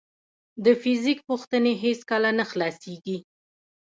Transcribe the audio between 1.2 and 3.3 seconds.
پوښتنې هیڅکله نه خلاصېږي.